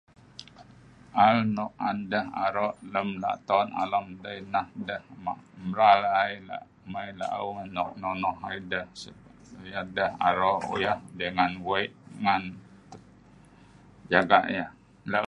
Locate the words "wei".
11.67-11.89